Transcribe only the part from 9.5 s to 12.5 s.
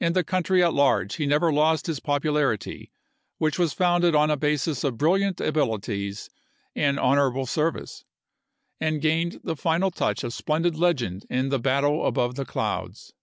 final touch of splendid legend in the "battle above the